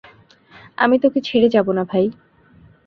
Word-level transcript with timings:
আমি 0.77 0.95
তোকে 0.99 1.19
ছেড়ে 1.21 1.47
যাবো 1.49 1.71
না, 1.73 1.83
ভাই। 1.83 2.05